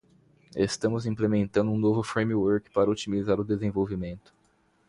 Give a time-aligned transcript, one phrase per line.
[0.55, 4.33] Estamos implementando um novo framework para otimizar o desenvolvimento.